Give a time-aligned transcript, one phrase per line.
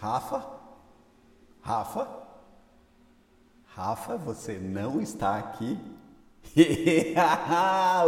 [0.00, 0.42] Rafa?
[1.60, 2.08] Rafa?
[3.66, 5.78] Rafa, você não está aqui?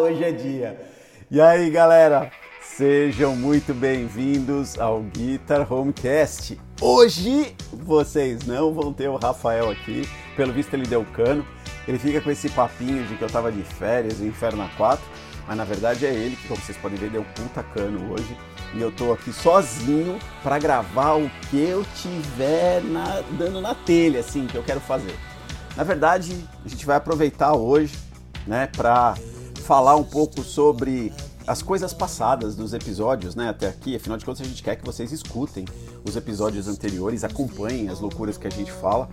[0.00, 0.90] Hoje é dia.
[1.30, 2.32] E aí, galera?
[2.62, 6.58] Sejam muito bem-vindos ao Guitar Homecast.
[6.80, 11.46] Hoje vocês não vão ter o Rafael aqui, pelo visto ele deu cano.
[11.86, 15.04] Ele fica com esse papinho de que eu tava de férias, Inferno 4,
[15.46, 18.36] mas na verdade é ele que, como vocês podem ver, deu puta cano hoje
[18.74, 24.20] e eu tô aqui sozinho para gravar o que eu tiver na, dando na telha,
[24.20, 25.14] assim, que eu quero fazer.
[25.76, 27.98] Na verdade, a gente vai aproveitar hoje,
[28.46, 29.14] né, para
[29.64, 31.12] falar um pouco sobre
[31.46, 33.96] as coisas passadas dos episódios, né, até aqui.
[33.96, 35.64] Afinal de contas, a gente quer que vocês escutem
[36.04, 39.08] os episódios anteriores, acompanhem as loucuras que a gente fala.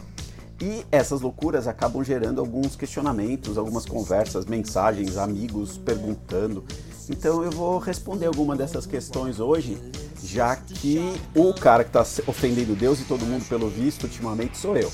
[0.61, 6.65] E essas loucuras acabam gerando alguns questionamentos, algumas conversas, mensagens, amigos perguntando.
[7.09, 9.77] Então eu vou responder alguma dessas questões hoje,
[10.21, 10.99] já que
[11.33, 14.91] o cara que está ofendendo Deus e todo mundo pelo visto ultimamente sou eu.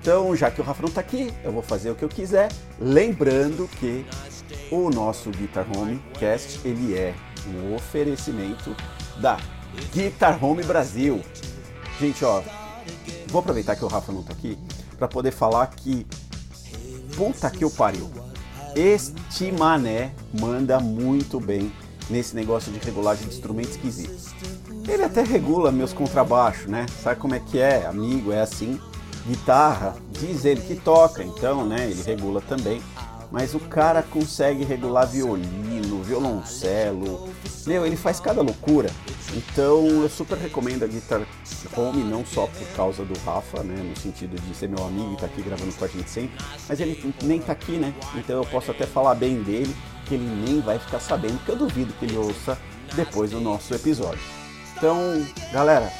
[0.00, 2.50] Então, já que o Rafa não está aqui, eu vou fazer o que eu quiser,
[2.80, 4.06] lembrando que
[4.70, 7.14] o nosso Guitar Home Cast ele é
[7.46, 8.74] um oferecimento
[9.20, 9.38] da
[9.92, 11.20] Guitar Home Brasil.
[11.98, 12.42] Gente, ó,
[13.28, 14.58] vou aproveitar que o Rafa não está aqui
[15.00, 16.06] para poder falar que
[17.16, 18.10] puta que o pariu.
[18.76, 21.72] Este mané manda muito bem
[22.10, 24.26] nesse negócio de regulagem de instrumentos esquisitos.
[24.86, 26.84] Ele até regula meus contrabaixos, né?
[27.02, 27.86] Sabe como é que é?
[27.86, 28.78] Amigo, é assim.
[29.26, 31.88] Guitarra, diz ele que toca, então, né?
[31.88, 32.82] Ele regula também.
[33.30, 37.28] Mas o cara consegue regular violino, violoncelo.
[37.66, 38.90] Meu, ele faz cada loucura.
[39.34, 41.22] Então eu super recomendo a Guitar
[41.76, 45.14] Home, não só por causa do Rafa, né, no sentido de ser meu amigo e
[45.14, 46.36] estar tá aqui gravando com a gente sempre,
[46.68, 47.94] mas ele nem tá aqui, né?
[48.16, 49.74] Então eu posso até falar bem dele,
[50.06, 52.58] que ele nem vai ficar sabendo, que eu duvido que ele ouça
[52.96, 54.20] depois do nosso episódio.
[54.76, 55.92] Então, galera,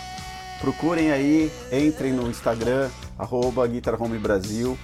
[0.60, 4.76] procurem aí, entrem no Instagram, arroba Guitar Home Brasil.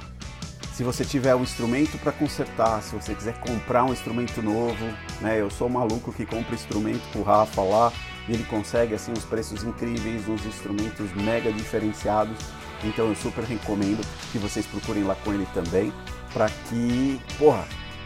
[0.74, 4.84] Se você tiver um instrumento para consertar, se você quiser comprar um instrumento novo,
[5.20, 5.40] né?
[5.40, 7.92] Eu sou maluco que compra instrumento pro Rafa lá,
[8.28, 12.36] e ele consegue assim uns preços incríveis, uns instrumentos mega diferenciados.
[12.84, 15.92] Então eu super recomendo que vocês procurem lá com ele também,
[16.32, 17.64] para que, porra,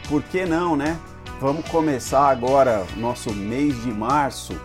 [0.08, 0.98] por que não, né?
[1.40, 4.60] Vamos começar agora nosso mês de março,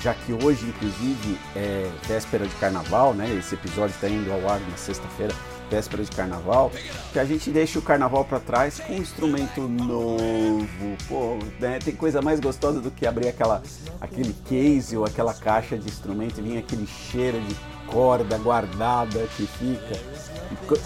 [0.00, 3.32] já que hoje inclusive é véspera de carnaval, né?
[3.38, 5.34] Esse episódio está indo ao ar na sexta-feira
[5.70, 6.70] véspera de carnaval,
[7.12, 10.96] que a gente deixa o carnaval para trás com um instrumento novo.
[11.08, 11.78] Pô, né?
[11.78, 13.62] tem coisa mais gostosa do que abrir aquela,
[14.00, 17.54] aquele case ou aquela caixa de instrumento e vir aquele cheiro de
[17.86, 20.00] corda guardada que fica,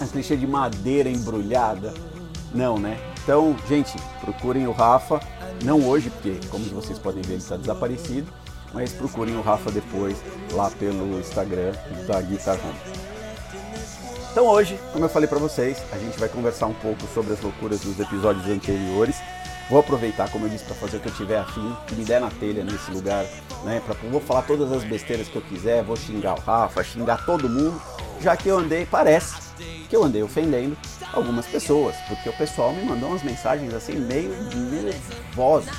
[0.01, 1.93] aquele cheiro de madeira embrulhada.
[2.53, 2.99] Não, né?
[3.23, 5.19] Então, gente, procurem o Rafa,
[5.63, 8.31] não hoje, porque como vocês podem ver ele está desaparecido,
[8.73, 10.17] mas procurem o Rafa depois
[10.51, 11.71] lá pelo Instagram
[12.07, 13.12] da Guitar Home.
[14.33, 17.39] Então hoje, como eu falei para vocês, a gente vai conversar um pouco sobre as
[17.39, 19.15] loucuras dos episódios anteriores.
[19.69, 22.19] Vou aproveitar, como eu disse, para fazer o que eu tiver afim, que me der
[22.19, 23.23] na telha nesse lugar,
[23.63, 23.79] né?
[23.85, 27.47] Pra, vou falar todas as besteiras que eu quiser, vou xingar o Rafa, xingar todo
[27.47, 27.79] mundo,
[28.21, 29.35] já que eu andei, parece
[29.87, 30.75] que eu andei ofendendo
[31.13, 35.75] algumas pessoas, porque o pessoal me mandou umas mensagens assim meio nervosas.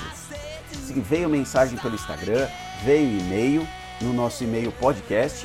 [0.73, 2.47] Assim, veio mensagem pelo Instagram,
[2.85, 3.67] veio e-mail,
[4.01, 5.45] no nosso e-mail podcast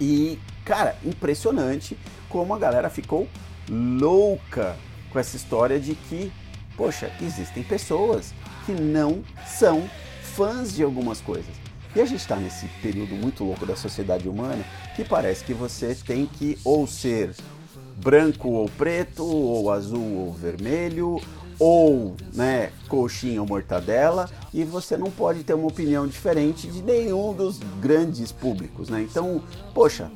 [0.00, 1.96] E, cara, impressionante
[2.28, 3.28] como a galera ficou
[3.70, 4.76] louca
[5.12, 6.32] com essa história de que,
[6.76, 8.34] poxa, existem pessoas
[8.64, 9.88] que não são
[10.34, 11.54] fãs de algumas coisas.
[11.94, 14.64] E a gente está nesse período muito louco da sociedade humana
[14.96, 17.32] que parece que você tem que ou ser
[17.96, 21.20] branco ou preto, ou azul ou vermelho,
[21.58, 27.32] ou né, coxinha ou mortadela, e você não pode ter uma opinião diferente de nenhum
[27.32, 28.88] dos grandes públicos.
[28.88, 29.02] Né?
[29.02, 30.10] Então, poxa,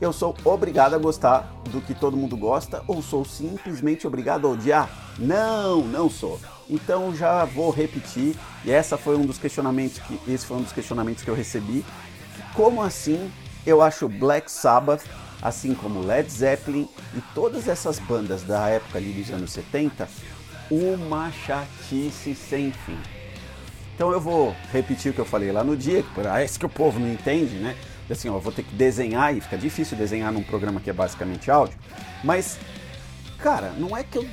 [0.00, 4.50] eu sou obrigado a gostar do que todo mundo gosta ou sou simplesmente obrigado a
[4.50, 5.14] odiar?
[5.18, 6.40] Não, não sou.
[6.68, 10.72] Então já vou repetir, e essa foi um dos questionamentos que esse foi um dos
[10.72, 11.84] questionamentos que eu recebi.
[12.54, 13.30] Como assim
[13.66, 15.04] eu acho Black Sabbath,
[15.42, 20.08] assim como Led Zeppelin e todas essas bandas da época ali dos anos 70,
[20.70, 22.98] uma chatice sem fim.
[23.94, 26.70] Então eu vou repetir o que eu falei lá no dia, que parece que o
[26.70, 27.76] povo não entende, né?
[28.08, 31.48] Assim, ó, vou ter que desenhar e fica difícil desenhar num programa que é basicamente
[31.48, 31.78] áudio.
[32.24, 32.58] Mas,
[33.38, 34.26] cara, não é que eu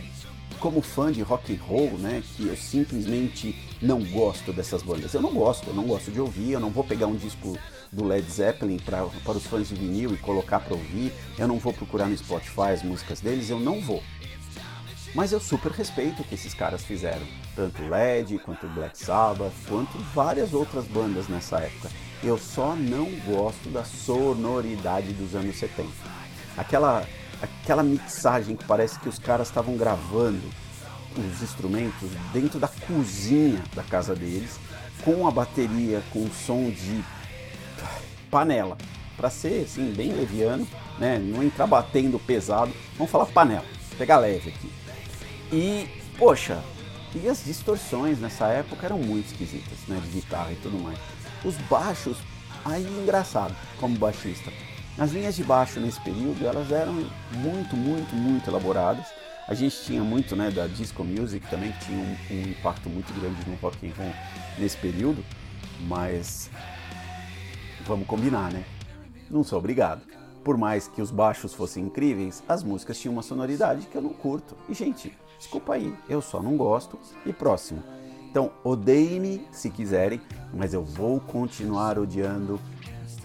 [0.59, 5.13] como fã de rock and roll, né, que eu simplesmente não gosto dessas bandas.
[5.13, 7.57] Eu não gosto, eu não gosto de ouvir, eu não vou pegar um disco
[7.91, 11.59] do Led Zeppelin pra, para os fãs de vinil e colocar para ouvir, eu não
[11.59, 14.03] vou procurar no Spotify as músicas deles, eu não vou.
[15.15, 17.25] Mas eu super respeito o que esses caras fizeram,
[17.55, 21.89] tanto o Led, quanto o Black Sabbath, quanto várias outras bandas nessa época.
[22.23, 25.89] Eu só não gosto da sonoridade dos anos 70.
[26.57, 27.07] Aquela,
[27.41, 30.41] aquela mixagem que parece que os caras estavam gravando
[31.17, 34.59] os instrumentos dentro da cozinha da casa deles,
[35.03, 37.03] com a bateria com som de
[38.37, 38.77] panela,
[39.15, 40.67] para ser assim bem leviano,
[40.99, 41.17] né?
[41.17, 42.71] Não entrar batendo pesado.
[42.95, 43.65] Vamos falar panela,
[43.97, 44.71] pegar leve aqui.
[45.51, 45.87] E
[46.19, 46.61] poxa,
[47.15, 49.99] e as distorções nessa época eram muito esquisitas, né?
[50.03, 50.99] De guitarra e tudo mais.
[51.43, 52.17] Os baixos,
[52.63, 54.51] aí engraçado, como baixista.
[54.99, 56.93] As linhas de baixo nesse período, elas eram
[57.31, 59.07] muito, muito, muito elaboradas
[59.47, 63.13] a gente tinha muito né, da disco music também, que tinha um, um impacto muito
[63.17, 64.13] grande no rock and roll
[64.59, 65.23] nesse período,
[65.87, 66.49] mas
[67.87, 68.63] vamos combinar, né?
[69.29, 70.01] Não sou obrigado.
[70.43, 74.13] Por mais que os baixos fossem incríveis, as músicas tinham uma sonoridade que eu não
[74.13, 74.55] curto.
[74.69, 76.99] E, gente, desculpa aí, eu só não gosto.
[77.25, 77.83] E próximo.
[78.29, 80.21] Então, odeiem-me se quiserem,
[80.53, 82.59] mas eu vou continuar odiando.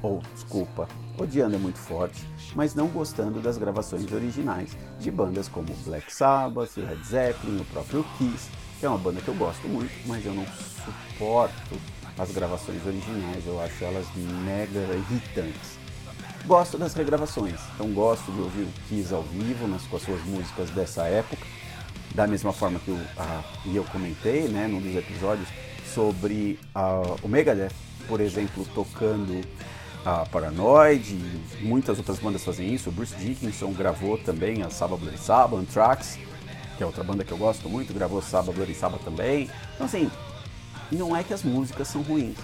[0.00, 2.26] Ou, oh, desculpa, odiando é muito forte,
[2.56, 8.04] mas não gostando das gravações originais de bandas como Black Sabbath, Led Zeppelin, o próprio
[8.18, 8.50] Kiss,
[8.80, 11.78] que é uma banda que eu gosto muito, mas eu não suporto
[12.18, 14.06] as gravações originais, eu acho elas
[14.44, 15.78] mega irritantes.
[16.46, 20.22] Gosto das regravações, então gosto de ouvir o Kiss ao vivo nas, com as suas
[20.24, 21.46] músicas dessa época,
[22.14, 22.98] da mesma forma que eu,
[23.72, 25.48] eu comentei né, num dos episódios
[25.94, 27.72] sobre a, o Megadeth,
[28.08, 29.40] por exemplo, tocando
[30.04, 31.16] a Paranoid,
[31.60, 32.88] muitas outras bandas fazem isso.
[32.90, 36.18] O Bruce Dickinson gravou também a Saba Bloody Saba, Anthrax,
[36.76, 39.48] que é outra banda que eu gosto muito, gravou Saba Bloody Saba também.
[39.74, 40.10] Então assim,
[40.96, 42.36] não é que as músicas são ruins,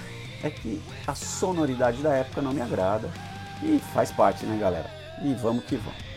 [0.42, 3.10] é que a sonoridade da época não me agrada
[3.62, 4.90] e faz parte, né, galera?
[5.22, 6.08] E vamos que vamos.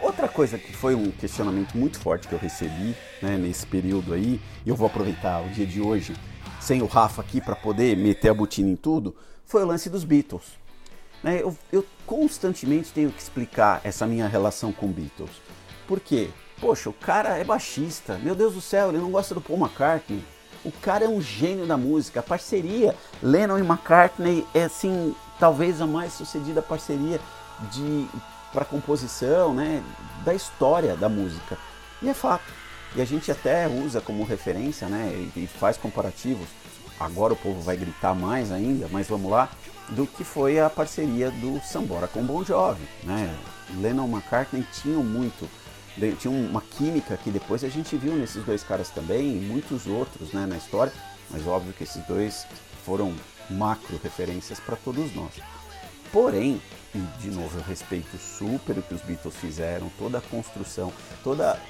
[0.00, 4.40] Outra coisa que foi um questionamento muito forte que eu recebi né, nesse período aí,
[4.64, 6.14] e eu vou aproveitar o dia de hoje
[6.60, 10.04] sem o Rafa aqui para poder meter a botina em tudo, foi o lance dos
[10.04, 10.44] Beatles.
[11.22, 11.42] Né?
[11.42, 15.30] Eu, eu, constantemente tenho que explicar essa minha relação com Beatles.
[15.88, 16.30] Por quê?
[16.60, 20.22] Poxa, o cara é baixista, meu Deus do céu, ele não gosta do Paul McCartney.
[20.66, 22.20] O cara é um gênio da música.
[22.20, 27.20] A parceria Lennon e McCartney é assim, talvez a mais sucedida parceria
[27.70, 28.06] de
[28.52, 29.82] para composição, né,
[30.24, 31.58] da história da música.
[32.02, 32.52] E é fato.
[32.94, 36.48] E a gente até usa como referência, né, e faz comparativos
[36.98, 39.50] agora o povo vai gritar mais ainda, mas vamos lá,
[39.90, 43.34] do que foi a parceria do Sambora com Bon Jovi, né?
[43.76, 45.48] Lennon e McCartney tinham muito,
[46.18, 50.32] tinham uma química que depois a gente viu nesses dois caras também, e muitos outros,
[50.32, 50.92] né, na história,
[51.30, 52.46] mas óbvio que esses dois
[52.84, 53.14] foram
[53.50, 55.34] macro referências para todos nós.
[56.12, 56.60] Porém,
[56.94, 61.60] e de novo eu respeito super o que os Beatles fizeram, toda a construção, toda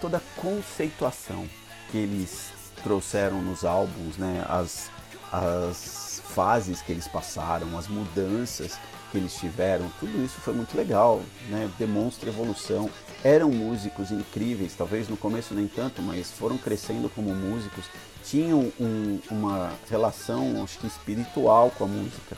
[0.00, 1.48] toda a conceituação
[1.90, 2.50] que eles
[2.82, 4.90] trouxeram nos álbuns, né, as,
[5.32, 8.78] as fases que eles passaram, as mudanças
[9.10, 12.90] que eles tiveram, tudo isso foi muito legal, né, demonstra evolução.
[13.24, 17.86] Eram músicos incríveis, talvez no começo nem tanto, mas foram crescendo como músicos,
[18.22, 22.36] tinham um, uma relação, acho que espiritual com a música.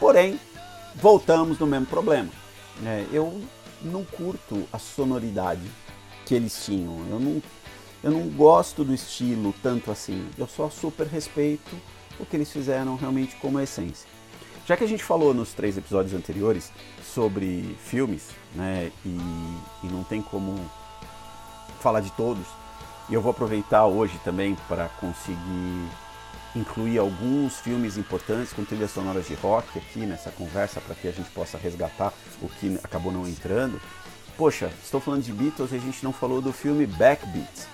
[0.00, 0.40] Porém,
[0.96, 2.30] voltamos no mesmo problema.
[2.80, 3.06] Né?
[3.12, 3.40] Eu
[3.80, 5.62] não curto a sonoridade
[6.26, 7.06] que eles tinham.
[7.08, 7.42] Eu não
[8.02, 10.28] eu não gosto do estilo tanto assim.
[10.36, 11.74] Eu só super respeito
[12.20, 14.06] o que eles fizeram realmente como essência.
[14.66, 20.02] Já que a gente falou nos três episódios anteriores sobre filmes, né, e, e não
[20.02, 20.58] tem como
[21.80, 22.46] falar de todos,
[23.10, 25.88] e eu vou aproveitar hoje também para conseguir
[26.56, 31.12] incluir alguns filmes importantes com trilhas sonoras de rock aqui nessa conversa para que a
[31.12, 33.78] gente possa resgatar o que acabou não entrando.
[34.36, 37.66] Poxa, estou falando de Beatles e a gente não falou do filme Backbeat,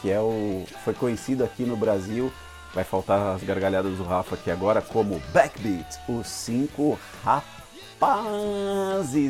[0.00, 2.32] que é o foi conhecido aqui no Brasil,
[2.74, 7.58] vai faltar as gargalhadas do Rafa aqui agora, como Backbeat, os cinco rapazes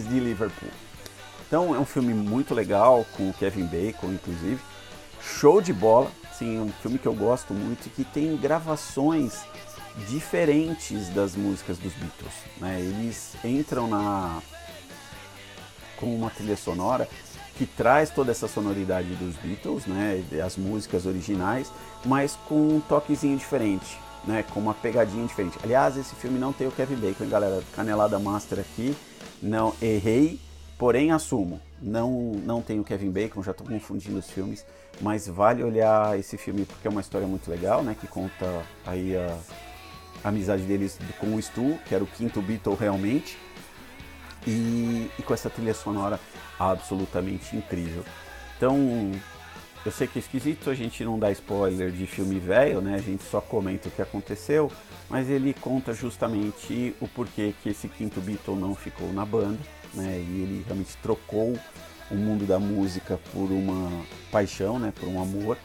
[0.09, 0.71] de Liverpool.
[1.47, 4.61] Então é um filme muito legal, com o Kevin Bacon, inclusive.
[5.21, 9.41] Show de bola, sim, é um filme que eu gosto muito e que tem gravações
[10.09, 12.35] diferentes das músicas dos Beatles.
[12.59, 12.81] Né?
[12.81, 14.41] Eles entram na
[15.97, 17.09] com uma trilha sonora
[17.59, 21.71] que traz toda essa sonoridade dos Beatles, né, as músicas originais,
[22.07, 25.59] mas com um toquezinho diferente, né, com uma pegadinha diferente.
[25.63, 28.97] Aliás, esse filme não tem o Kevin Bacon, galera, canelada master aqui,
[29.43, 30.41] não errei,
[30.79, 32.13] Porém, assumo, não,
[32.45, 34.65] não tem o Kevin Bacon, já estou confundindo os filmes,
[35.01, 37.97] mas vale olhar esse filme porque é uma história muito legal, né?
[38.01, 39.37] Que conta aí a,
[40.23, 43.37] a amizade deles com o Stu, que era o quinto Beatle realmente,
[44.47, 46.21] e, e com essa trilha sonora
[46.59, 48.05] absolutamente incrível.
[48.57, 49.13] Então,
[49.85, 52.97] eu sei que é esquisito a gente não dar spoiler de filme velho, né?
[52.97, 54.71] A gente só comenta o que aconteceu,
[55.09, 59.59] mas ele conta justamente o porquê que esse quinto Beatle não ficou na banda,
[59.95, 60.19] né?
[60.19, 61.57] E ele realmente trocou
[62.11, 64.93] o mundo da música por uma paixão, né?
[64.99, 65.57] Por um amor.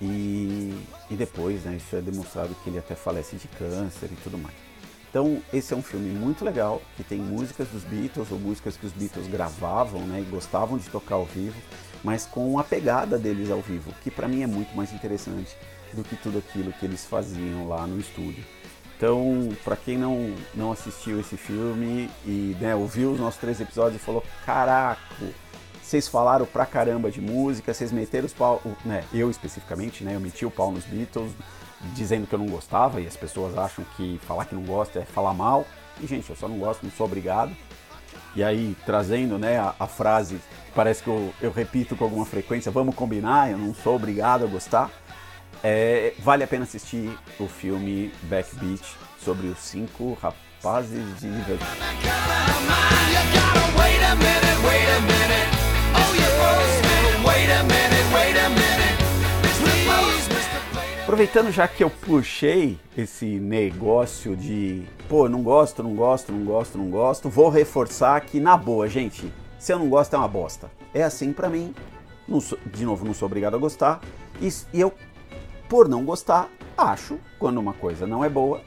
[0.00, 0.72] E,
[1.10, 1.76] e depois, né?
[1.76, 4.67] Isso é demonstrado que ele até falece de câncer e tudo mais.
[5.08, 8.86] Então, esse é um filme muito legal, que tem músicas dos Beatles, ou músicas que
[8.86, 11.56] os Beatles gravavam, né, e gostavam de tocar ao vivo,
[12.04, 15.56] mas com a pegada deles ao vivo, que para mim é muito mais interessante
[15.94, 18.44] do que tudo aquilo que eles faziam lá no estúdio.
[18.96, 24.02] Então, para quem não, não assistiu esse filme e né, ouviu os nossos três episódios
[24.02, 25.00] e falou: Caraca,
[25.80, 30.20] vocês falaram pra caramba de música, vocês meteram os pau, né, eu especificamente, né, eu
[30.20, 31.30] meti o pau nos Beatles,
[31.94, 35.04] dizendo que eu não gostava, e as pessoas acham que falar que não gosta é
[35.04, 35.66] falar mal.
[36.00, 37.54] E, gente, eu só não gosto, não sou obrigado.
[38.34, 40.40] E aí, trazendo né, a, a frase,
[40.74, 44.46] parece que eu, eu, repito com alguma frequência, vamos combinar, eu não sou obrigado a
[44.46, 44.90] gostar.
[45.62, 48.82] É, vale a pena assistir o filme Backbeat
[49.24, 51.28] sobre os cinco rapazes de.
[61.08, 66.76] Aproveitando já que eu puxei esse negócio de, pô, não gosto, não gosto, não gosto,
[66.76, 70.70] não gosto, vou reforçar que na boa, gente, se eu não gosto é uma bosta.
[70.92, 71.74] É assim para mim.
[72.42, 74.02] Sou, de novo, não sou obrigado a gostar.
[74.38, 74.92] E, e eu,
[75.66, 78.60] por não gostar, acho, quando uma coisa não é boa,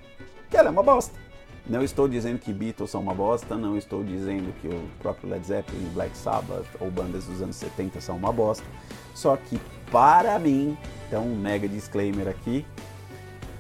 [0.50, 1.14] que ela é uma bosta.
[1.68, 5.46] Não estou dizendo que Beatles são uma bosta, não estou dizendo que o próprio Led
[5.46, 8.66] Zeppelin, Black Sabbath ou bandas dos anos 70 são uma bosta.
[9.14, 12.66] Só que para mim, então um mega disclaimer aqui,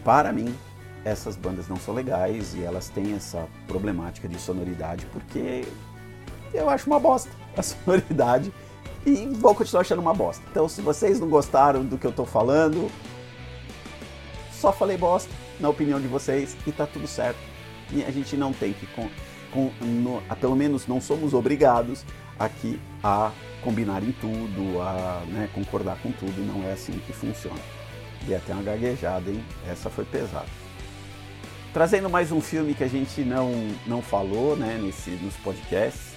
[0.03, 0.55] para mim
[1.03, 5.65] essas bandas não são legais e elas têm essa problemática de sonoridade porque
[6.53, 8.53] eu acho uma bosta a sonoridade
[9.05, 10.43] e vou continuar achando uma bosta.
[10.51, 12.89] Então se vocês não gostaram do que eu tô falando,
[14.51, 17.39] só falei bosta na opinião de vocês e tá tudo certo.
[17.91, 19.09] E a gente não tem que com,
[19.51, 22.05] com no, pelo menos não somos obrigados
[22.45, 23.31] aqui a
[23.61, 27.59] combinar em tudo, a né, concordar com tudo, não é assim que funciona.
[28.27, 29.43] E até uma gaguejada, hein?
[29.67, 30.47] Essa foi pesada.
[31.73, 33.51] Trazendo mais um filme que a gente não,
[33.87, 36.11] não falou né, nesse, nos podcasts,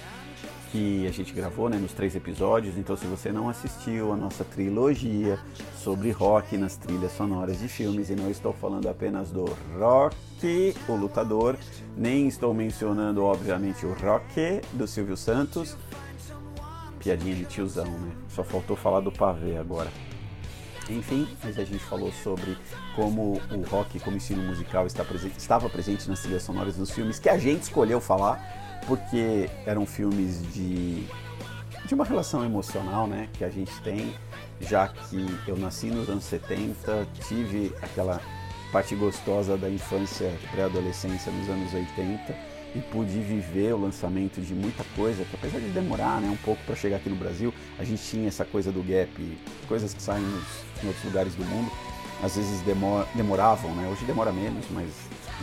[0.71, 2.77] que a gente gravou né, nos três episódios.
[2.77, 5.39] Então, se você não assistiu a nossa trilogia
[5.77, 9.45] sobre rock nas trilhas sonoras de filmes, e não estou falando apenas do
[9.79, 11.55] Rock, o lutador,
[11.95, 15.77] nem estou mencionando, obviamente, o Rock do Silvio Santos,
[17.05, 18.11] piadinha de tiozão, né?
[18.29, 19.91] Só faltou falar do pavê agora.
[20.89, 22.57] Enfim, mas a gente falou sobre
[22.95, 27.29] como o rock como ensino musical presente, estava presente nas trilhas sonoras dos filmes que
[27.29, 31.05] a gente escolheu falar, porque eram filmes de,
[31.85, 34.15] de uma relação emocional né, que a gente tem,
[34.59, 38.19] já que eu nasci nos anos 70, tive aquela
[38.71, 44.83] parte gostosa da infância pré-adolescência nos anos 80 e pude viver o lançamento de muita
[44.95, 48.03] coisa, que apesar de demorar né, um pouco para chegar aqui no Brasil, a gente
[48.03, 49.09] tinha essa coisa do gap,
[49.67, 50.43] coisas que saem nos,
[50.83, 51.71] em outros lugares do mundo,
[52.21, 53.87] às vezes demor, demoravam, né?
[53.89, 54.89] hoje demora menos, mas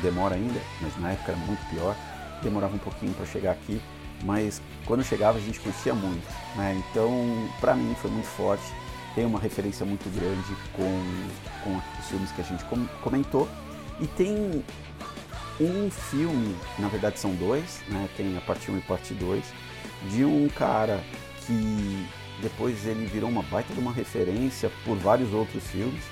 [0.03, 1.97] demora ainda, mas na época era muito pior,
[2.43, 3.81] demorava um pouquinho para chegar aqui,
[4.25, 6.81] mas quando chegava a gente curtia muito, né?
[6.91, 7.11] então
[7.61, 8.65] para mim foi muito forte,
[9.15, 11.03] tem uma referência muito grande com,
[11.65, 12.65] com os filmes que a gente
[13.03, 13.49] comentou,
[14.01, 14.65] e tem
[15.63, 18.09] um filme, na verdade são dois, né?
[18.17, 19.45] Tem a parte 1 e a parte 2,
[20.11, 21.03] de um cara
[21.47, 22.07] que
[22.41, 26.03] depois ele virou uma baita de uma referência por vários outros filmes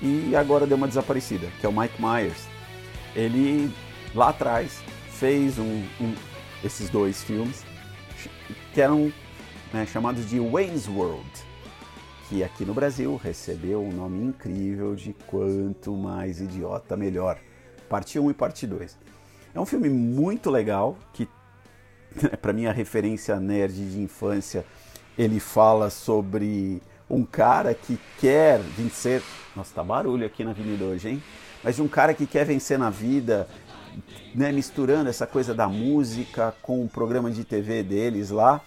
[0.00, 2.46] e agora deu uma desaparecida, que é o Mike Myers.
[3.14, 3.72] Ele
[4.14, 6.14] lá atrás fez um, um
[6.62, 7.64] esses dois filmes
[8.72, 9.12] que eram
[9.72, 11.28] né, chamados de Wayne's World,
[12.28, 17.38] que aqui no Brasil recebeu um nome incrível de quanto mais idiota melhor
[17.88, 18.96] parte 1 e parte 2.
[19.54, 21.28] É um filme muito legal, que
[22.40, 24.64] para mim a referência nerd de infância,
[25.16, 29.22] ele fala sobre um cara que quer vencer.
[29.54, 31.22] Nossa, tá barulho aqui na avenida hoje, hein?
[31.62, 33.48] Mas um cara que quer vencer na vida,
[34.34, 38.60] né, misturando essa coisa da música com o programa de TV deles lá.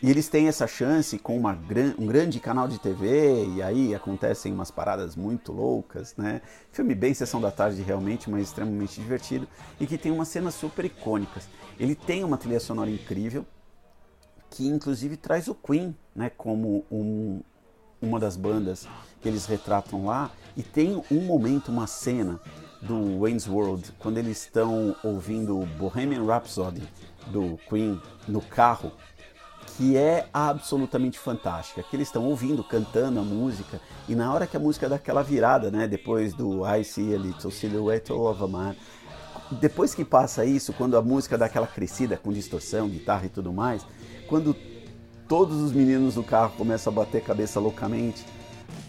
[0.00, 1.58] E eles têm essa chance com uma,
[1.98, 6.40] um grande canal de TV, e aí acontecem umas paradas muito loucas, né?
[6.70, 9.48] Filme bem sessão da tarde realmente, mas extremamente divertido,
[9.80, 11.48] e que tem umas cenas super icônicas.
[11.80, 13.44] Ele tem uma trilha sonora incrível,
[14.50, 17.40] que inclusive traz o Queen, né, como um,
[18.00, 18.86] uma das bandas
[19.20, 22.40] que eles retratam lá, e tem um momento, uma cena
[22.80, 26.88] do Wayne's World, quando eles estão ouvindo Bohemian Rhapsody
[27.26, 28.92] do Queen no carro,
[29.78, 31.84] que é absolutamente fantástica.
[31.84, 35.22] Que eles estão ouvindo, cantando a música, e na hora que a música dá aquela
[35.22, 38.74] virada, né, depois do I See a Little Silhouette of a Man,
[39.52, 43.52] depois que passa isso, quando a música dá aquela crescida com distorção, guitarra e tudo
[43.52, 43.86] mais,
[44.26, 44.54] quando
[45.28, 48.26] todos os meninos do carro começam a bater cabeça loucamente,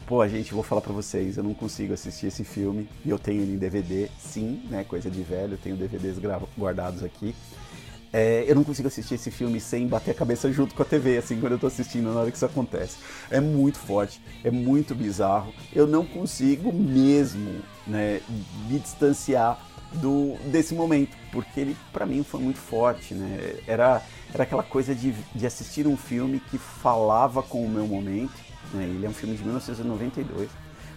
[0.08, 3.44] pô, gente, vou falar para vocês, eu não consigo assistir esse filme e eu tenho
[3.44, 6.18] ele em DVD, sim, né, coisa de velho, eu tenho DVDs
[6.58, 7.36] guardados aqui.
[8.12, 11.18] É, eu não consigo assistir esse filme sem bater a cabeça junto com a TV,
[11.18, 12.98] assim, quando eu tô assistindo, na hora que isso acontece.
[13.30, 15.54] É muito forte, é muito bizarro.
[15.74, 18.22] Eu não consigo mesmo, né,
[18.68, 19.60] me distanciar
[19.94, 23.56] do desse momento, porque ele para mim foi muito forte, né?
[23.68, 28.34] Era era aquela coisa de, de assistir um filme que falava com o meu momento,
[28.74, 28.84] né?
[28.84, 30.50] Ele é um filme de 1992,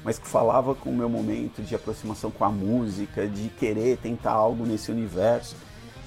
[0.04, 4.32] mas que falava com o meu momento de aproximação com a música, de querer tentar
[4.32, 5.56] algo nesse universo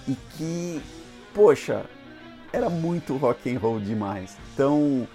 [0.07, 0.81] e que,
[1.33, 1.85] poxa,
[2.51, 4.37] era muito rock and roll demais.
[4.53, 5.07] Então,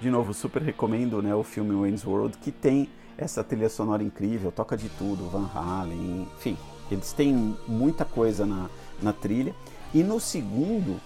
[0.00, 4.50] de novo, super recomendo, né, o filme Wayne's World que tem essa trilha sonora incrível,
[4.50, 6.56] toca de tudo, Van Halen, enfim,
[6.90, 8.68] eles têm muita coisa na,
[9.00, 9.54] na trilha.
[9.92, 11.00] E no segundo,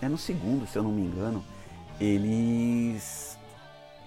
[0.00, 1.44] é no segundo, se eu não me engano,
[2.00, 3.38] eles.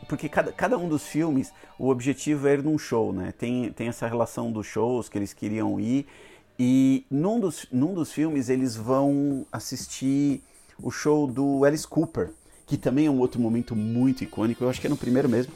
[0.07, 3.33] Porque cada, cada um dos filmes, o objetivo é ir num show, né?
[3.37, 6.07] Tem, tem essa relação dos shows que eles queriam ir.
[6.57, 10.41] E num dos, num dos filmes eles vão assistir
[10.81, 12.31] o show do Alice Cooper,
[12.65, 14.63] que também é um outro momento muito icônico.
[14.63, 15.53] Eu acho que é no primeiro mesmo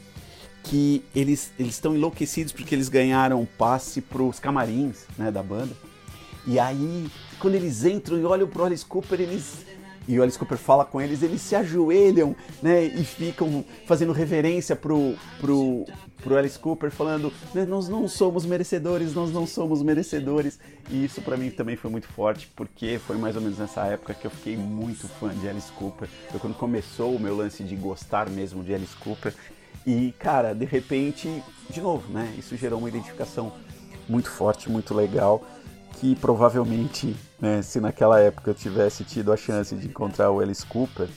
[0.64, 5.74] que eles estão enlouquecidos porque eles ganharam passe para os camarins né, da banda.
[6.46, 9.66] E aí, quando eles entram e olham pro Alice Cooper, eles
[10.08, 14.76] e o Alice Cooper fala com eles, eles se ajoelham, né, e ficam fazendo reverência
[14.76, 15.86] pro, pro,
[16.24, 20.60] pro Alice Cooper, falando, né, nós não somos merecedores, nós não somos merecedores.
[20.90, 24.14] E isso para mim também foi muito forte, porque foi mais ou menos nessa época
[24.14, 26.08] que eu fiquei muito fã de Alice Cooper.
[26.32, 29.34] Foi quando começou o meu lance de gostar mesmo de Alice Cooper.
[29.86, 32.34] E, cara, de repente, de novo, né?
[32.38, 33.54] Isso gerou uma identificação
[34.08, 35.46] muito forte, muito legal,
[36.00, 40.66] que provavelmente, né, se naquela época eu tivesse tido a chance de encontrar o Alice
[40.66, 41.08] Cooper,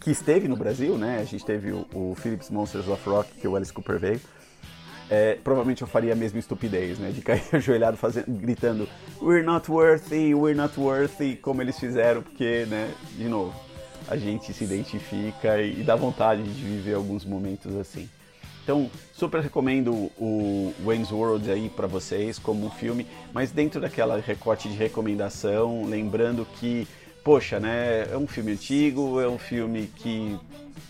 [0.00, 1.18] que esteve no Brasil, né?
[1.20, 4.20] A gente teve o, o Philips Monsters of Rock, que o Alice Cooper veio.
[5.08, 7.10] É, provavelmente eu faria a mesma estupidez, né?
[7.10, 8.88] De cair ajoelhado fazendo, gritando
[9.20, 13.54] We're not worthy, we're not worthy, como eles fizeram, porque, né, de novo,
[14.08, 18.08] a gente se identifica e, dá vontade de viver alguns momentos assim.
[18.70, 24.20] Então, super recomendo o Wayne's World aí para vocês como um filme, mas dentro daquela
[24.20, 26.86] recorte de recomendação, lembrando que,
[27.24, 30.38] poxa, né, é um filme antigo, é um filme que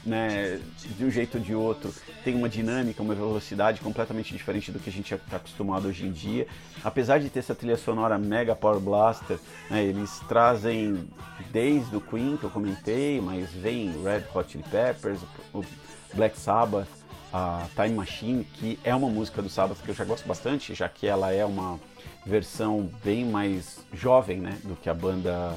[0.05, 0.61] né,
[0.99, 1.90] de um jeito ou de outro,
[2.23, 6.12] tem uma dinâmica, uma velocidade completamente diferente do que a gente está acostumado hoje em
[6.12, 6.47] dia.
[6.85, 9.38] Apesar de ter essa trilha sonora mega Power Blaster,
[9.71, 11.09] né, eles trazem
[11.51, 15.21] desde o Queen, que eu comentei, mas vem Red Hot Chili Peppers,
[15.55, 15.64] o
[16.12, 17.00] Black Sabbath,
[17.33, 20.88] a Time Machine, que é uma música do Sabbath que eu já gosto bastante, já
[20.88, 21.79] que ela é uma
[22.25, 25.55] versão bem mais jovem né, do que a banda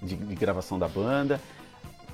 [0.00, 1.40] de, de gravação da banda.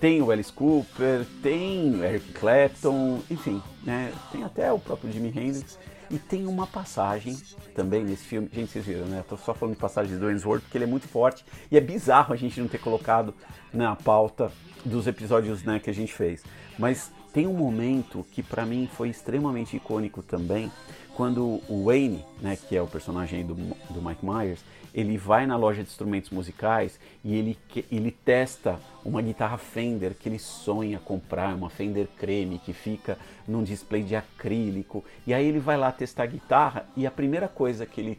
[0.01, 4.13] Tem o Alice Cooper, tem Eric Clapton, enfim, né?
[4.33, 5.79] Tem até o próprio Jimi Hendrix.
[6.11, 7.35] E tem uma passagem
[7.75, 8.51] também nesse filme.
[8.53, 9.25] Gente, vocês viram, né?
[9.27, 11.45] Tô só falando de passagens do Ainsworth porque ele é muito forte.
[11.71, 13.35] E é bizarro a gente não ter colocado
[13.73, 14.53] na pauta
[14.85, 16.45] dos episódios né, que a gente fez.
[16.79, 20.71] Mas tem um momento que para mim foi extremamente icônico também,
[21.17, 25.57] quando o Wayne, né, que é o personagem do, do Mike Myers, ele vai na
[25.57, 27.59] loja de instrumentos musicais e ele,
[27.91, 33.65] ele testa uma guitarra Fender que ele sonha comprar, uma Fender Creme que fica num
[33.65, 35.05] display de acrílico.
[35.27, 38.19] E aí ele vai lá testar a guitarra e a primeira coisa que ele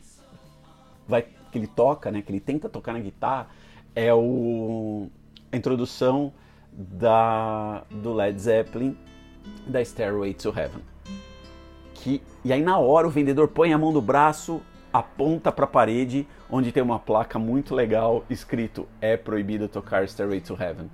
[1.08, 3.48] vai que ele toca, né, que ele tenta tocar na guitarra
[3.96, 5.08] é o
[5.50, 6.34] a introdução
[6.78, 8.98] da do Led Zeppelin
[9.68, 10.82] da Stairway to Heaven
[12.06, 14.62] que e aí na hora o vendedor põe a mão no braço,
[14.94, 20.40] aponta para a parede onde tem uma placa muito legal escrito é proibido tocar Stairway
[20.40, 20.90] to Heaven.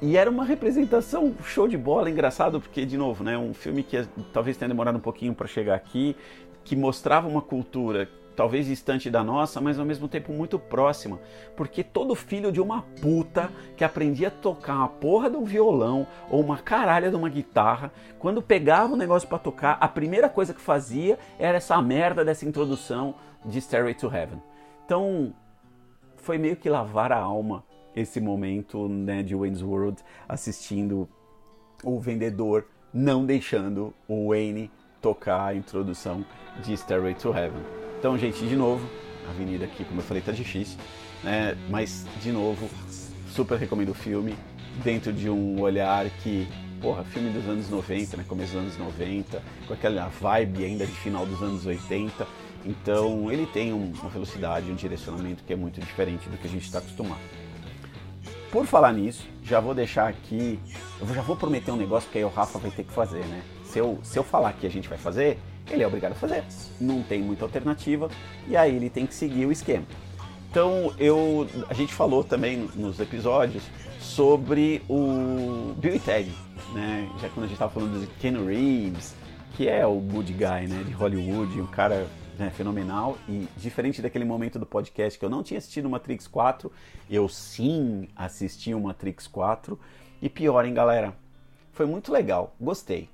[0.00, 4.06] E era uma representação show de bola, engraçado, porque, de novo, né, um filme que
[4.32, 6.16] talvez tenha demorado um pouquinho para chegar aqui,
[6.64, 11.18] que mostrava uma cultura talvez distante da nossa, mas ao mesmo tempo muito próxima,
[11.56, 16.06] porque todo filho de uma puta que aprendia a tocar uma porra de um violão
[16.30, 20.54] ou uma caralha de uma guitarra, quando pegava o negócio para tocar, a primeira coisa
[20.54, 24.40] que fazia era essa merda dessa introdução de Stairway to Heaven.
[24.84, 25.34] Então,
[26.14, 31.08] foi meio que lavar a alma esse momento né, de Wayne's World assistindo
[31.82, 34.70] o vendedor não deixando o Wayne
[35.02, 36.24] tocar a introdução
[36.62, 37.87] de Stairway to Heaven.
[37.98, 38.88] Então, gente, de novo,
[39.26, 40.78] a avenida aqui, como eu falei, tá difícil,
[41.24, 41.58] né?
[41.68, 42.70] Mas, de novo,
[43.34, 44.36] super recomendo o filme,
[44.84, 46.46] dentro de um olhar que,
[46.80, 48.24] porra, filme dos anos 90, né?
[48.28, 52.24] Começo dos anos 90, com aquela vibe ainda de final dos anos 80.
[52.64, 56.66] Então, ele tem uma velocidade, um direcionamento que é muito diferente do que a gente
[56.66, 57.18] está acostumado.
[58.52, 60.60] Por falar nisso, já vou deixar aqui,
[61.00, 63.42] eu já vou prometer um negócio que aí o Rafa vai ter que fazer, né?
[63.64, 65.36] Se eu, se eu falar que a gente vai fazer,
[65.70, 66.44] ele é obrigado a fazer.
[66.80, 68.10] Não tem muita alternativa
[68.46, 69.84] e aí ele tem que seguir o esquema.
[70.50, 73.64] Então eu, a gente falou também nos episódios
[74.00, 76.32] sobre o Bill e Ted,
[76.72, 77.08] né?
[77.20, 79.14] Já quando a gente estava falando de Ken Reeves,
[79.56, 80.82] que é o good guy, né?
[80.86, 82.06] De Hollywood, um cara
[82.38, 83.18] né, fenomenal.
[83.28, 86.70] E diferente daquele momento do podcast que eu não tinha assistido Matrix 4,
[87.10, 89.78] eu sim assisti o Matrix 4.
[90.22, 91.14] E pior, hein, galera?
[91.72, 93.08] Foi muito legal, gostei.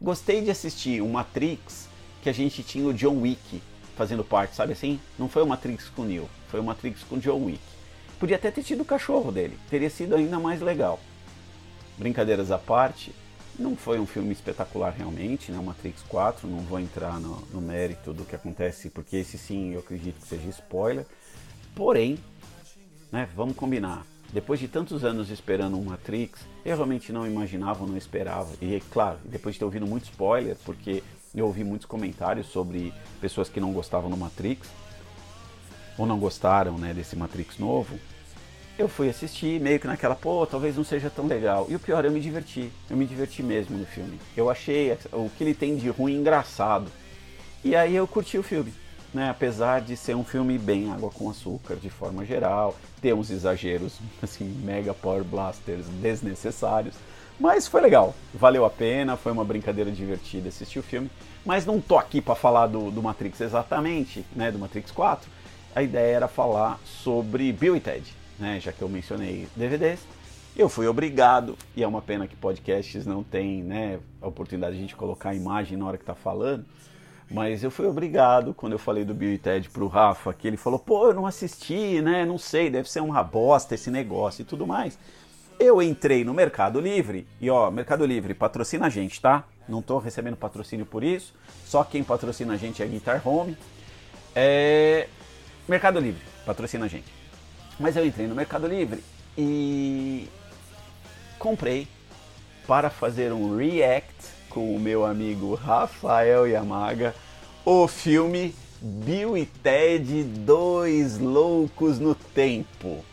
[0.00, 1.88] Gostei de assistir o Matrix
[2.22, 3.62] que a gente tinha o John Wick
[3.96, 5.00] fazendo parte, sabe assim?
[5.18, 7.60] Não foi o Matrix com o Neo, foi o Matrix com o John Wick.
[8.18, 11.00] Podia até ter tido o cachorro dele, teria sido ainda mais legal.
[11.96, 13.12] Brincadeiras à parte,
[13.58, 15.58] não foi um filme espetacular realmente, né?
[15.58, 19.72] O Matrix 4, não vou entrar no, no, mérito do que acontece, porque esse sim
[19.72, 21.04] eu acredito que seja spoiler.
[21.74, 22.18] Porém,
[23.10, 24.06] né, vamos combinar.
[24.32, 28.52] Depois de tantos anos esperando um Matrix, eu realmente não imaginava, não esperava.
[28.60, 31.02] E claro, depois de ter ouvido muito spoiler, porque
[31.34, 34.68] eu ouvi muitos comentários sobre pessoas que não gostavam do Matrix,
[35.96, 37.98] ou não gostaram né, desse Matrix novo,
[38.78, 41.66] eu fui assistir meio que naquela, pô, talvez não seja tão legal.
[41.68, 42.70] E o pior, eu me diverti.
[42.88, 44.20] Eu me diverti mesmo no filme.
[44.36, 46.88] Eu achei o que ele tem de ruim engraçado.
[47.64, 48.72] E aí eu curti o filme.
[49.12, 49.28] Né?
[49.28, 53.98] Apesar de ser um filme bem água com açúcar de forma geral, ter uns exageros,
[54.22, 56.94] assim, mega power blasters desnecessários.
[57.38, 61.10] Mas foi legal, valeu a pena, foi uma brincadeira divertida assistir o filme.
[61.46, 64.50] Mas não tô aqui para falar do, do Matrix exatamente, né?
[64.50, 65.30] Do Matrix 4.
[65.74, 70.00] A ideia era falar sobre Bill e Ted né, já que eu mencionei DVDs,
[70.56, 74.78] eu fui obrigado, e é uma pena que podcasts não tem né, a oportunidade de
[74.78, 76.64] a gente colocar a imagem na hora que está falando,
[77.30, 80.56] mas eu fui obrigado, quando eu falei do Bill e Ted pro Rafa, que ele
[80.56, 84.44] falou, pô, eu não assisti, né, não sei, deve ser uma bosta esse negócio e
[84.44, 84.98] tudo mais.
[85.58, 89.44] Eu entrei no Mercado Livre, e ó, Mercado Livre patrocina a gente, tá?
[89.68, 91.34] Não tô recebendo patrocínio por isso,
[91.66, 93.56] só quem patrocina a gente é Guitar Home.
[94.34, 95.08] É...
[95.66, 97.12] Mercado Livre patrocina a gente.
[97.78, 99.02] Mas eu entrei no Mercado Livre
[99.36, 100.28] e
[101.38, 101.88] comprei
[102.66, 104.14] para fazer um react
[104.48, 107.14] com o meu amigo Rafael Yamaga
[107.64, 113.04] o filme Bill e Ted Dois Loucos no Tempo.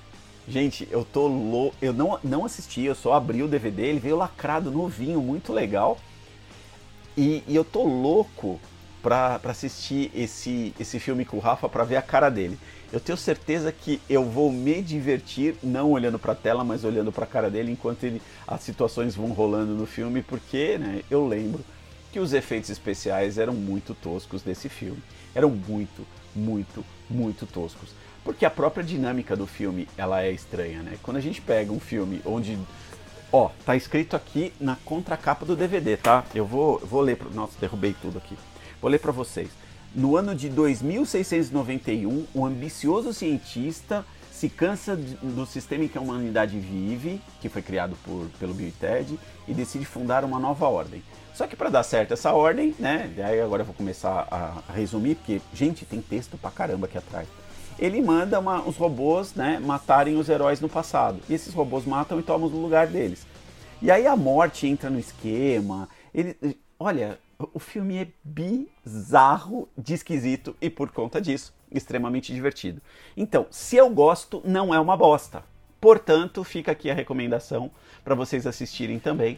[0.47, 1.75] Gente, eu tô louco.
[1.81, 5.97] Eu não, não assisti, eu só abri o DVD, ele veio lacrado novinho, muito legal.
[7.17, 8.59] E, e eu tô louco
[9.01, 12.59] pra, pra assistir esse, esse filme com o Rafa pra ver a cara dele
[12.95, 17.11] eu tenho certeza que eu vou me divertir, não olhando para a tela, mas olhando
[17.11, 21.27] para a cara dele enquanto ele, as situações vão rolando no filme, porque né, eu
[21.27, 21.63] lembro
[22.11, 25.03] que os efeitos especiais eram muito toscos desse filme.
[25.35, 27.89] Eram muito, muito, muito toscos.
[28.25, 30.97] Porque a própria dinâmica do filme, ela é estranha, né?
[31.01, 32.59] Quando a gente pega um filme onde
[33.31, 36.23] Ó, tá escrito aqui na contracapa do DVD, tá?
[36.33, 37.17] Eu vou, vou ler.
[37.17, 37.29] Pro...
[37.33, 38.37] Nossa, derrubei tudo aqui.
[38.81, 39.49] Vou ler para vocês.
[39.93, 46.57] No ano de 2691, um ambicioso cientista se cansa do sistema em que a humanidade
[46.59, 51.03] vive, que foi criado por, pelo Bill e Ted, e decide fundar uma nova ordem.
[51.33, 53.11] Só que para dar certo essa ordem, né?
[53.17, 57.27] Aí agora eu vou começar a resumir, porque, gente, tem texto pra caramba aqui atrás.
[57.77, 61.19] Ele manda uma, os robôs né, matarem os heróis no passado.
[61.29, 63.25] E esses robôs matam e tomam o lugar deles.
[63.81, 65.89] E aí a morte entra no esquema.
[66.13, 66.35] Ele,
[66.79, 67.19] olha,
[67.53, 72.81] o filme é bizarro de esquisito e por conta disso, extremamente divertido.
[73.15, 75.43] Então, se eu gosto, não é uma bosta.
[75.81, 77.69] Portanto, fica aqui a recomendação
[78.03, 79.37] para vocês assistirem também.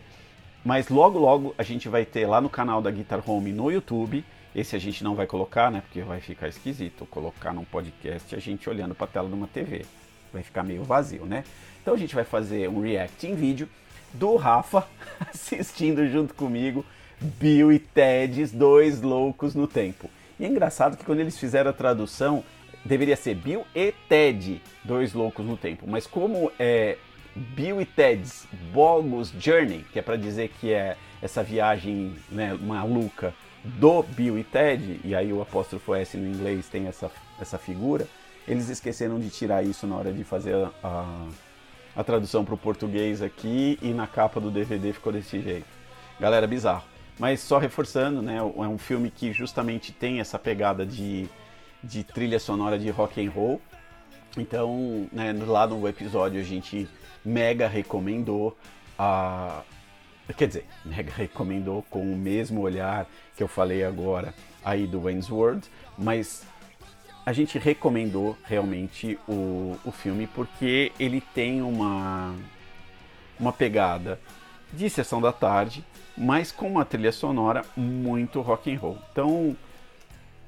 [0.64, 4.24] Mas logo logo a gente vai ter lá no canal da Guitar Home no YouTube.
[4.58, 5.82] Esse a gente não vai colocar, né?
[5.82, 9.46] Porque vai ficar esquisito colocar num podcast a gente olhando para a tela de uma
[9.46, 9.86] TV.
[10.34, 11.44] Vai ficar meio vazio, né?
[11.80, 13.70] Então a gente vai fazer um react em vídeo
[14.14, 14.88] do Rafa
[15.30, 16.84] assistindo junto comigo
[17.22, 20.10] Bill e Ted, dois loucos no tempo.
[20.40, 22.44] E é engraçado que quando eles fizeram a tradução,
[22.84, 25.86] deveria ser Bill e Ted, dois loucos no tempo.
[25.88, 26.98] Mas como é
[27.36, 33.36] Bill e Ted's Bogus Journey, que é para dizer que é essa viagem né, maluca
[33.64, 38.08] do Bill e Ted, e aí o apóstrofo S no inglês tem essa, essa figura,
[38.48, 41.28] eles esqueceram de tirar isso na hora de fazer a,
[41.96, 45.68] a tradução para o português aqui e na capa do DVD ficou desse jeito.
[46.20, 46.84] Galera, bizarro.
[47.20, 48.38] Mas só reforçando, né?
[48.38, 51.28] É um filme que justamente tem essa pegada de,
[51.84, 53.62] de trilha sonora de rock and roll.
[54.38, 56.88] Então, né, lá no episódio a gente
[57.26, 58.56] mega recomendou
[58.98, 59.62] a.
[60.36, 65.30] Quer dizer, mega recomendou com o mesmo olhar que eu falei agora aí do Wayne's
[65.30, 66.46] World, mas
[67.26, 72.36] a gente recomendou realmente o, o filme porque ele tem uma,
[73.40, 74.20] uma pegada
[74.72, 75.84] de sessão da tarde,
[76.18, 78.98] mas com uma trilha sonora muito rock and roll.
[79.12, 79.56] Então,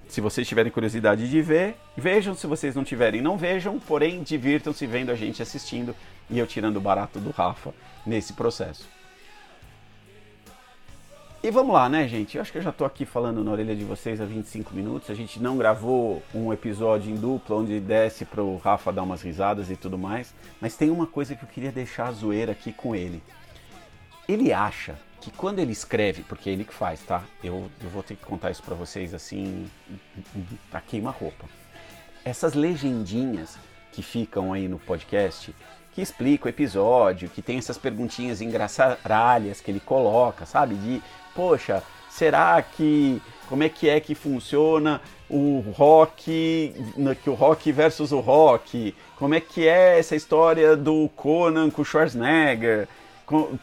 [0.08, 2.34] se vocês tiverem curiosidade de ver, vejam.
[2.34, 3.80] Se vocês não tiverem, não vejam.
[3.80, 5.96] Porém, divirtam-se vendo a gente assistindo
[6.30, 7.74] e eu tirando o barato do Rafa
[8.06, 8.88] nesse processo.
[11.42, 12.36] E vamos lá, né, gente?
[12.36, 15.10] Eu acho que eu já tô aqui falando na orelha de vocês há 25 minutos.
[15.10, 19.72] A gente não gravou um episódio em dupla onde desce pro Rafa dar umas risadas
[19.72, 20.34] e tudo mais.
[20.60, 23.24] Mas tem uma coisa que eu queria deixar a zoeira aqui com ele.
[24.28, 27.24] Ele acha que quando ele escreve, porque é ele que faz, tá?
[27.42, 29.66] Eu, eu vou ter que contar isso para vocês assim,
[30.74, 31.46] a queima-roupa.
[32.26, 33.58] Essas legendinhas
[33.94, 35.56] que ficam aí no podcast,
[35.94, 40.76] que explica o episódio, que tem essas perguntinhas engraçaralhas que ele coloca, sabe?
[40.76, 41.02] De,
[41.36, 46.74] poxa, será que como é que é que funciona o rock,
[47.24, 48.96] que o rock versus o rock?
[49.18, 52.88] Como é que é essa história do Conan com o Schwarzenegger?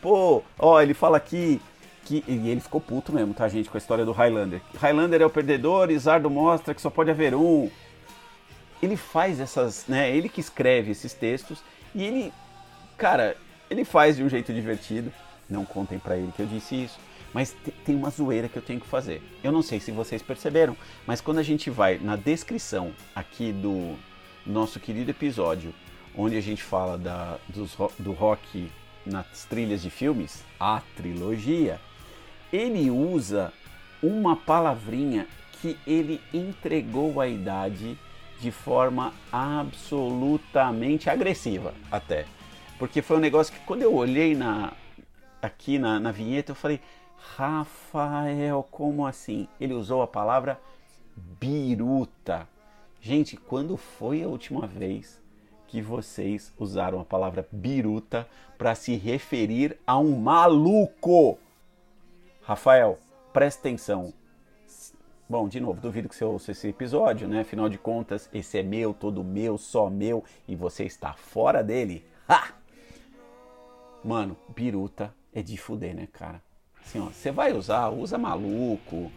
[0.03, 1.61] Pô, ó, ele fala aqui
[2.05, 4.61] que e ele ficou puto mesmo, tá, gente, com a história do Highlander.
[4.77, 7.71] Highlander é o perdedor e Zardo mostra que só pode haver um.
[8.83, 10.11] Ele faz essas, né?
[10.11, 11.63] Ele que escreve esses textos
[11.95, 12.33] e ele,
[12.97, 13.37] cara,
[13.71, 15.13] ele faz de um jeito divertido.
[15.49, 16.99] Não contem para ele que eu disse isso.
[17.33, 19.23] Mas tem uma zoeira que eu tenho que fazer.
[19.43, 23.95] Eu não sei se vocês perceberam, mas quando a gente vai na descrição aqui do
[24.47, 25.75] nosso querido episódio,
[26.17, 28.71] onde a gente fala da, dos, do rock
[29.05, 31.81] nas trilhas de filmes, a trilogia,
[32.53, 33.53] ele usa
[34.03, 35.27] uma palavrinha
[35.61, 37.99] que ele entregou à idade
[38.41, 42.27] de forma absolutamente agressiva até.
[42.79, 44.73] Porque foi um negócio que quando eu olhei na,
[45.41, 46.81] aqui na, na vinheta, eu falei,
[47.35, 49.49] Rafael, como assim?
[49.61, 50.61] Ele usou a palavra
[51.15, 52.49] biruta.
[53.01, 55.21] Gente, quando foi a última vez
[55.67, 61.39] que vocês usaram a palavra biruta para se referir a um maluco?
[62.43, 62.99] Rafael,
[63.33, 64.15] presta atenção.
[65.29, 67.41] Bom, de novo, duvido que você ouça esse episódio, né?
[67.41, 72.07] Afinal de contas, esse é meu, todo meu, só meu, e você está fora dele.
[72.29, 72.55] Ha!
[74.05, 76.46] Mano, biruta é de fuder, né, cara?
[76.87, 79.11] Assim, ó, você vai usar, usa maluco.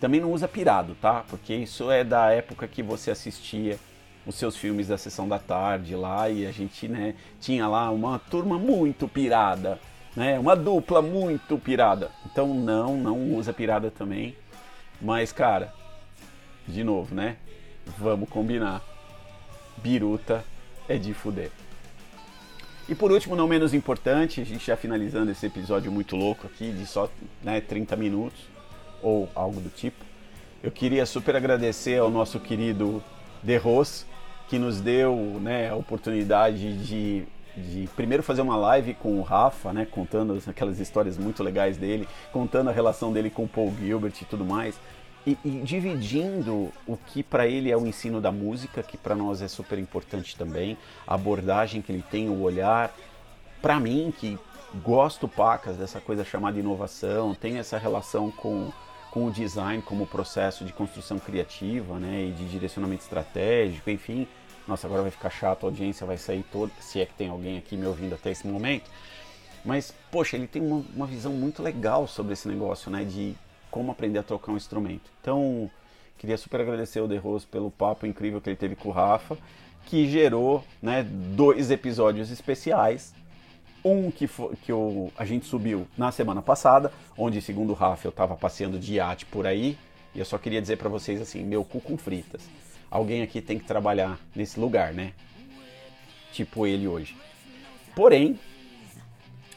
[0.00, 1.22] Também não usa pirado, tá?
[1.28, 3.78] Porque isso é da época que você assistia
[4.26, 8.18] os seus filmes da sessão da tarde lá e a gente, né, tinha lá uma
[8.18, 9.78] turma muito pirada,
[10.16, 10.38] né?
[10.38, 12.10] Uma dupla muito pirada.
[12.24, 14.34] Então não, não usa pirada também.
[15.00, 15.72] Mas, cara,
[16.66, 17.36] de novo, né?
[17.98, 18.82] Vamos combinar.
[19.78, 20.44] Biruta
[20.88, 21.50] é de fuder.
[22.90, 26.72] E por último, não menos importante, a gente já finalizando esse episódio muito louco aqui,
[26.72, 27.08] de só
[27.40, 28.40] né, 30 minutos,
[29.00, 30.04] ou algo do tipo.
[30.60, 33.00] Eu queria super agradecer ao nosso querido
[33.44, 34.04] De Ros,
[34.48, 37.22] que nos deu né, a oportunidade de,
[37.56, 42.08] de primeiro fazer uma live com o Rafa, né, contando aquelas histórias muito legais dele,
[42.32, 44.74] contando a relação dele com o Paul Gilbert e tudo mais
[45.26, 49.42] e, e dividindo o que para ele é o ensino da música, que para nós
[49.42, 52.94] é super importante também, a abordagem que ele tem, o olhar.
[53.60, 54.38] Para mim, que
[54.82, 58.72] gosto pacas dessa coisa chamada inovação, tem essa relação com,
[59.10, 64.26] com o design como processo de construção criativa né, e de direcionamento estratégico, enfim.
[64.66, 67.58] Nossa, agora vai ficar chato, a audiência vai sair toda, se é que tem alguém
[67.58, 68.90] aqui me ouvindo até esse momento.
[69.64, 73.04] Mas, poxa, ele tem uma, uma visão muito legal sobre esse negócio, né?
[73.04, 73.34] De
[73.70, 75.10] como aprender a tocar um instrumento.
[75.20, 75.70] Então,
[76.18, 79.38] queria super agradecer o De Rose pelo papo incrível que ele teve com o Rafa,
[79.86, 83.14] que gerou né, dois episódios especiais.
[83.82, 88.06] Um que, foi, que eu, a gente subiu na semana passada, onde, segundo o Rafa,
[88.06, 89.78] eu estava passeando de iate por aí.
[90.14, 92.42] E eu só queria dizer para vocês assim: meu cu com fritas.
[92.90, 95.12] Alguém aqui tem que trabalhar nesse lugar, né?
[96.32, 97.16] Tipo ele hoje.
[97.94, 98.38] Porém,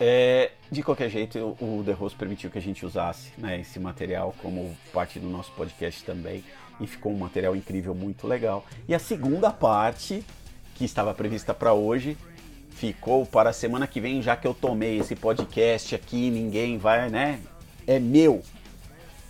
[0.06, 4.36] é, de qualquer jeito, o The Rose permitiu que a gente usasse né, esse material
[4.42, 6.44] como parte do nosso podcast também.
[6.82, 8.66] E ficou um material incrível, muito legal.
[8.86, 10.22] E a segunda parte,
[10.76, 12.18] que estava prevista para hoje,
[12.72, 17.10] ficou para a semana que vem, já que eu tomei esse podcast aqui, ninguém vai,
[17.10, 17.40] né?
[17.88, 18.44] É meu.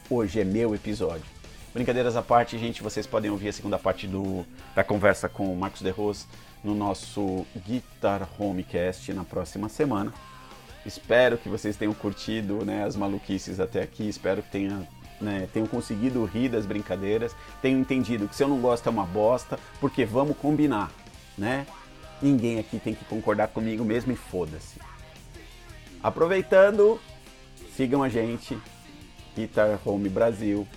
[0.10, 1.26] Hoje é meu episódio.
[1.72, 5.56] Brincadeiras à parte, gente, vocês podem ouvir a segunda parte do, da conversa com o
[5.56, 6.26] Marcos De Rose
[6.64, 10.12] no nosso Guitar Homecast na próxima semana.
[10.86, 14.88] Espero que vocês tenham curtido né, as maluquices até aqui, espero que tenha,
[15.22, 19.06] né, tenham conseguido rir das brincadeiras, tenham entendido que se eu não gosto é uma
[19.06, 20.92] bosta, porque vamos combinar,
[21.38, 21.66] né?
[22.22, 24.80] Ninguém aqui tem que concordar comigo mesmo e foda-se.
[26.02, 27.00] Aproveitando,
[27.76, 28.58] sigam a gente,
[29.36, 30.68] Guitar Home Brasil.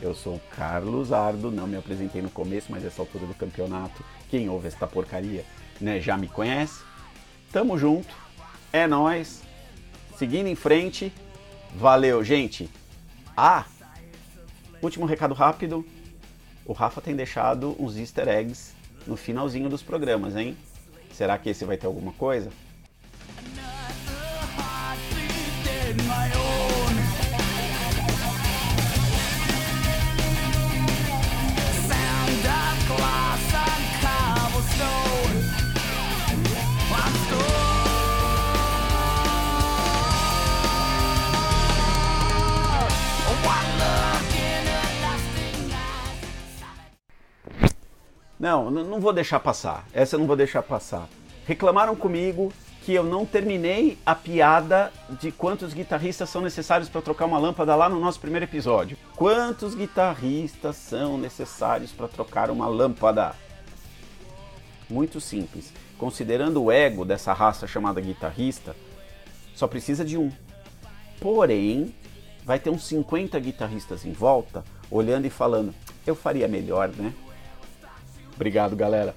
[0.00, 4.04] Eu sou o Carlos Ardo, não me apresentei no começo, mas essa altura do campeonato,
[4.28, 5.44] quem ouve esta porcaria,
[5.80, 6.82] né, já me conhece.
[7.50, 8.14] Tamo junto,
[8.76, 9.42] é nós.
[10.16, 11.12] Seguindo em frente,
[11.74, 12.70] valeu, gente.
[13.36, 13.64] Ah,
[14.82, 15.84] último recado rápido.
[16.64, 18.74] O Rafa tem deixado uns easter eggs
[19.06, 20.56] no finalzinho dos programas, hein?
[21.12, 22.50] Será que esse vai ter alguma coisa?
[48.38, 49.86] Não, não vou deixar passar.
[49.92, 51.08] Essa eu não vou deixar passar.
[51.46, 52.52] Reclamaram comigo
[52.86, 57.74] que eu não terminei a piada de quantos guitarristas são necessários para trocar uma lâmpada
[57.74, 58.96] lá no nosso primeiro episódio.
[59.16, 63.34] Quantos guitarristas são necessários para trocar uma lâmpada?
[64.88, 65.72] Muito simples.
[65.98, 68.76] Considerando o ego dessa raça chamada guitarrista,
[69.54, 70.30] só precisa de um.
[71.20, 71.92] Porém,
[72.44, 75.74] vai ter uns 50 guitarristas em volta olhando e falando:
[76.06, 77.12] eu faria melhor, né?
[78.36, 79.14] Obrigado, galera.